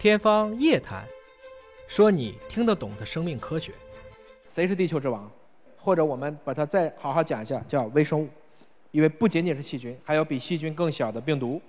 [0.00, 1.02] 天方夜谭，
[1.86, 3.70] 说你听得懂的生命科学。
[4.46, 5.30] 谁是地球之王？
[5.76, 8.26] 或者我们把它再好好讲一下，叫微生物。
[8.92, 11.60] 因为不仅仅是细菌，还有比细菌更小的病毒，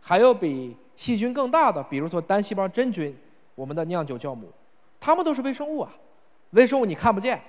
[0.00, 3.12] 还有比细菌更大的，比如说单细胞真菌，
[3.56, 4.48] 我们的酿酒酵母，
[5.00, 5.92] 它们都是微生物啊。
[6.50, 7.42] 微生物你看不见，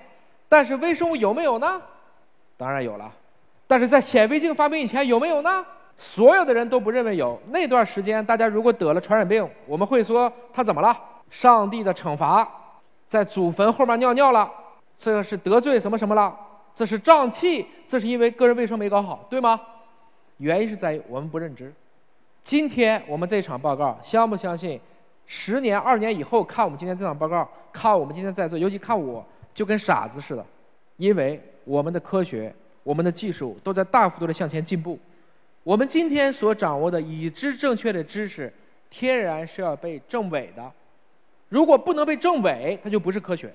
[0.48, 1.80] 但是微生物有没有呢？
[2.56, 3.14] 当然有了。
[3.68, 5.64] 但是在显微镜发明以前有没有呢？
[5.96, 7.40] 所有的人都不认为有。
[7.48, 10.96] 那段时间，大家如果得了传染病，我们会说他怎么了？
[11.30, 12.46] 上帝的惩罚，
[13.08, 14.50] 在祖坟后面尿尿了，
[14.98, 16.34] 这是得罪什么什么了？
[16.74, 19.60] 这是胀气，这是因为个人卫生没搞好，对吗？
[20.38, 21.72] 原因是在于我们不认知。
[22.42, 24.80] 今天我们这场报告，相不相信？
[25.26, 29.24] 十年、二年以后看我们今天这场报告，看我们今天在座，尤其看我，
[29.54, 30.44] 就跟傻子似的，
[30.96, 32.52] 因为我们的科学。
[32.84, 34.98] 我们的技术都在大幅度的向前进步，
[35.64, 38.52] 我们今天所掌握的已知正确的知识，
[38.90, 40.72] 天然是要被证伪的。
[41.48, 43.52] 如果不能被证伪，它就不是科学。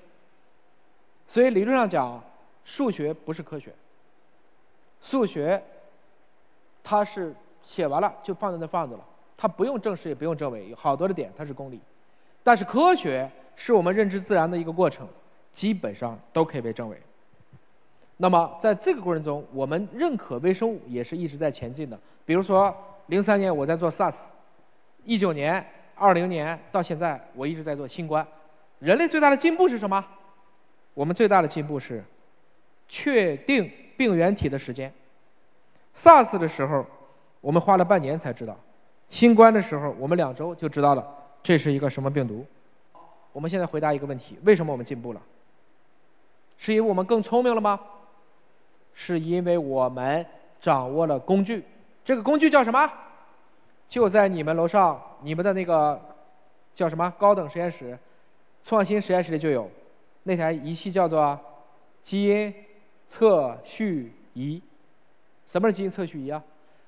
[1.26, 2.22] 所以理论上讲，
[2.64, 3.72] 数学不是科学。
[5.02, 5.62] 数学，
[6.82, 9.04] 它是写完了就放在那放着了，
[9.36, 11.78] 它不用证实也不用证伪，有好多的点它是公理。
[12.42, 15.06] 但是科学是我们认知自然的一个过程，
[15.52, 16.98] 基本上都可以被证伪。
[18.18, 21.98] 那么在这个过程中，我们认可微生物也是一直在前进的。
[22.26, 24.14] 比如说，零三年我在做 SARS，
[25.04, 28.26] 一九年、二零年到现在，我一直在做新冠。
[28.80, 30.04] 人类最大的进步是什么？
[30.94, 32.04] 我们最大的进步是
[32.88, 34.92] 确定病原体的时间。
[35.94, 36.84] SARS 的时候，
[37.40, 38.54] 我们花了半年才知道；
[39.10, 41.06] 新冠的时候，我们两周就知道了
[41.40, 42.44] 这是一个什么病毒。
[43.32, 45.22] 我们现在回答一个问题：为什么我们进步了？
[46.56, 47.78] 是因为我们更聪明了吗？
[49.00, 50.26] 是因为我们
[50.60, 51.62] 掌握了工具，
[52.04, 52.92] 这个工具叫什么？
[53.86, 56.00] 就在你们楼上，你们的那个
[56.74, 57.96] 叫什么高等实验室、
[58.60, 59.70] 创新实验室里就有，
[60.24, 61.38] 那台仪器叫做
[62.02, 62.52] 基因
[63.06, 64.60] 测序仪。
[65.46, 66.42] 什么是基因测序仪啊？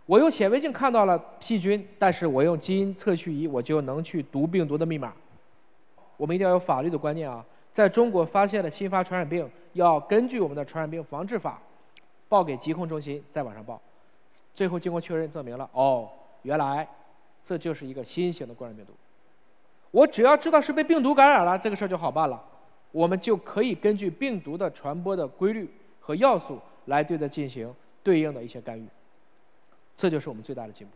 [0.05, 5.13] 我用显微镜看到了细菌，但是我用基因测序仪，我就能去读病毒的密码。
[6.17, 7.47] 我们一定要有法律的观念啊！
[7.73, 11.63] 在中国发现了新发传染病，要根据我们的传染病防治法。
[12.31, 13.79] 报给疾控中心，再往上报，
[14.55, 16.09] 最后经过确认证明了，哦，
[16.43, 16.89] 原来
[17.45, 18.93] 这就是一个新型的冠状病毒。
[19.91, 22.41] 我只要知道是被病毒感染了，这个事儿就好办了，
[22.93, 27.75] 我们就可以根据病毒的传播的规律和要素来对它进行
[28.05, 28.87] 对应的一些干预。
[29.97, 30.93] 这就是我们最大的进步。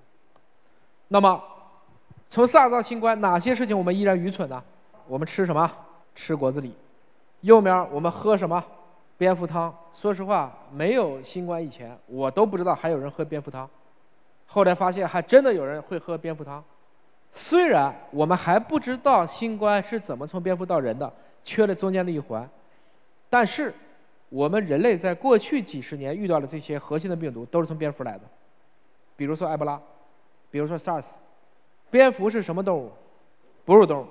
[1.08, 1.42] 那么，
[2.30, 4.62] 从 SARS 到新冠，哪些事情我们依然愚蠢呢？
[5.08, 5.70] 我们吃什么？
[6.14, 6.70] 吃果子狸。
[7.40, 8.64] 右面我们喝什么？
[9.16, 13.68] 蝙蝠汤，说实话，没有新冠以前，我都不知道还有人喝蝙蝠汤。
[14.46, 16.62] 后来发现，还真的有人会喝蝙蝠汤。
[17.32, 21.12] 虽然我们还不知道新冠是怎么从蝙蝠到人的，
[21.44, 22.48] 缺了中间的一环，
[23.30, 23.72] 但是
[24.28, 28.22] 我们人类在过去几十年遇到的这些核心的病毒都是从蝙蝠来的。
[29.16, 29.80] 比如说埃博拉，
[30.50, 31.06] 比如说 SARS。
[31.90, 32.90] 蝙蝠是什么动物？
[33.64, 34.06] 哺乳动物。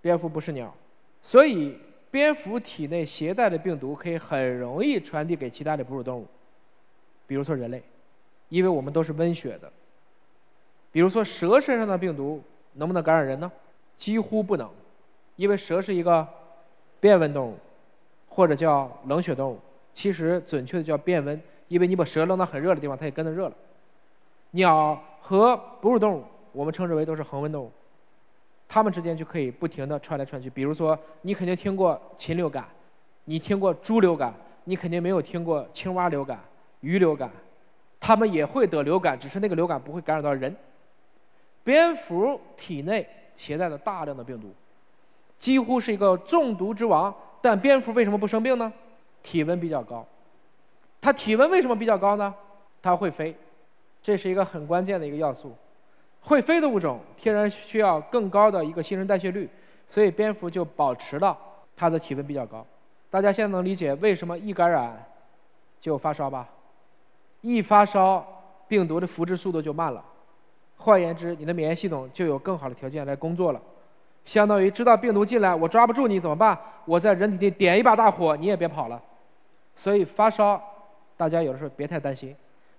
[0.00, 0.74] 蝙蝠不是鸟，
[1.22, 1.78] 所以。
[2.16, 6.26] 蝙蝠体内携带的病毒可以很容易传递给其他的哺乳动物，
[7.26, 7.82] 比如说人类，
[8.48, 9.70] 因为我们都是温血的。
[10.90, 13.52] 比如说蛇身上的病毒能不能感染人呢？
[13.96, 14.66] 几乎不能，
[15.36, 16.26] 因为蛇是一个
[17.00, 17.58] 变温动物，
[18.30, 19.60] 或者叫冷血动物。
[19.92, 21.38] 其实准确的叫变温，
[21.68, 23.54] 因为你把蛇扔到很热的地方，它也跟着热了。
[24.52, 27.70] 鸟和哺乳动物，我们称之为都是恒温动物。
[28.68, 30.50] 它们之间就可以不停地串来串去。
[30.50, 32.66] 比如说，你肯定听过禽流感，
[33.24, 34.34] 你听过猪流感，
[34.64, 36.40] 你肯定没有听过青蛙流感、
[36.80, 37.30] 鱼流感。
[38.00, 40.54] 它们也会得流感，只是那个流感不会感染到人。
[41.64, 44.52] 蝙蝠体内携带了大量的病毒，
[45.38, 47.14] 几乎是一个中毒之王。
[47.40, 48.72] 但蝙蝠为什么不生病呢？
[49.22, 50.04] 体温比较高。
[51.00, 52.34] 它体温为什么比较高呢？
[52.82, 53.36] 它会飞，
[54.02, 55.56] 这是一个很关键的一个要素。
[56.28, 59.48] 会飞的物种天然需要更高的一个新陈代谢率，
[59.86, 61.38] 所以蝙蝠就保持了
[61.76, 62.66] 它的体温比较高。
[63.08, 65.06] 大家现在能理解为什么一感染
[65.80, 66.48] 就发烧吧？
[67.42, 68.26] 一发烧，
[68.66, 70.04] 病毒的复制速度就慢了。
[70.76, 73.62] 换言之，你的免疫系统就有更好的条件来工作了。
[74.24, 76.58] 相当于知道病毒进来，我抓不住你怎么办？
[76.86, 79.00] 我在人体内点一把大火，你也别跑了。
[79.76, 80.60] 所以发烧，
[81.16, 82.34] 大家有的时候别太担心，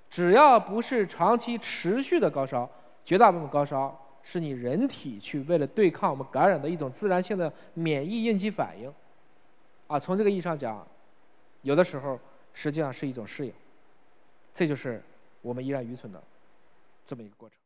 [0.10, 2.70] 只要不是长期持续的高烧。
[3.08, 8.94] 绝大部分高烧是你人体去为了对抗我们感染的一种自然性的免疫应激反应，
[9.88, 10.86] 啊，从这个意义上讲，
[11.62, 12.20] 有的时候
[12.54, 13.54] 实际上是一种适应，
[14.54, 15.02] 这就是
[15.42, 16.22] 我们依然愚蠢的
[17.06, 17.58] 这么一个过程。